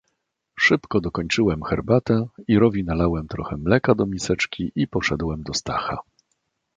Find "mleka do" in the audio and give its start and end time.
3.57-4.05